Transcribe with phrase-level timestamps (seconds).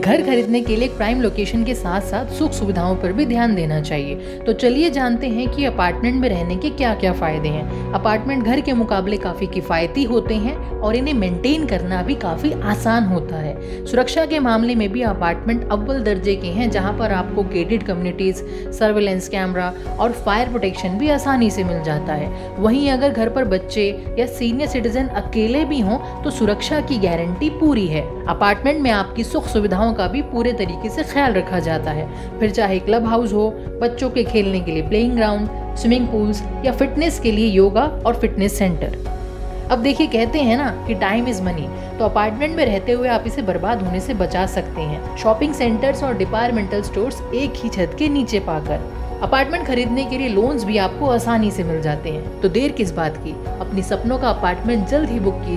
[0.00, 3.80] घर खरीदने के लिए प्राइम लोकेशन के साथ साथ सुख सुविधाओं पर भी ध्यान देना
[3.80, 8.44] चाहिए। तो चलिए जानते हैं कि अपार्टमेंट में रहने के क्या क्या फ़ायदे हैं। अपार्टमेंट
[8.44, 13.36] घर के मुकाबले काफ़ी किफ़ायती होते हैं और इन्हें मेंटेन करना भी काफ़ी आसान होता
[13.36, 17.82] है। सुरक्षा के मामले में भी अपार्टमेंट अव्वल दर्जे के हैं, जहाँ पर आपको गेटेड
[17.82, 18.42] कम्युनिटीज़
[18.72, 23.44] सर्वेलेंस कैमरा और फायर प्रोटेक्शन भी आसानी से मिल जाता है। वहीं अगर घर पर
[23.46, 23.88] बच्चे
[24.18, 29.24] या सीनियर सिटीजन अकेले भी हों तो सुरक्षा की गारंटी पूरी है। अपार्टमेंट में आपकी
[29.24, 32.08] सुख सुविधाओं का भी पूरे तरीके से ख्याल रखा जाता है।
[32.40, 33.50] फिर चाहे क्लब हाउस हो,
[33.82, 38.14] बच्चों के खेलने के लिए प्लेइंग ग्राउंड स्विमिंग पूल्स या फिटनेस के लिए योगा और
[38.14, 38.98] फिटनेस सेंटर
[39.72, 41.68] अब देखिए, कहते हैं ना कि टाइम इज़ मनी
[41.98, 46.02] तो अपार्टमेंट में रहते हुए आप इसे बर्बाद होने से बचा सकते हैं। शॉपिंग सेंटर्स
[46.04, 48.80] और डिपार्टमेंटल स्टोर्स एक ही छत के नीचे पाकर।
[49.22, 52.92] अपार्टमेंट खरीदने के लिए लोन्स भी आपको आसानी से मिल जाते हैं। तो देर किस
[52.92, 53.30] बात की?
[53.60, 55.48] अपनी सपनों का अपार्टमेंट जल्द ही बुक कीजिए।